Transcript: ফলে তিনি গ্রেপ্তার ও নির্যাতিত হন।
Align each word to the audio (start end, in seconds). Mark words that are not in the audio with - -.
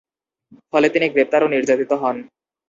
ফলে 0.71 0.87
তিনি 0.93 1.05
গ্রেপ্তার 1.13 1.41
ও 1.43 1.53
নির্যাতিত 1.53 1.91
হন। 2.01 2.17